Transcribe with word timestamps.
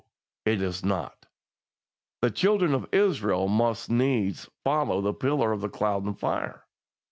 it 0.47 0.63
is 0.63 0.83
not. 0.83 1.27
The 2.23 2.31
children 2.31 2.73
of 2.73 2.89
Israel 2.91 3.47
must 3.47 3.91
needs 3.91 4.49
follow 4.63 4.99
the 4.99 5.13
pillar 5.13 5.51
of 5.51 5.71
cloud 5.71 6.05
and 6.05 6.17
fire. 6.19 6.65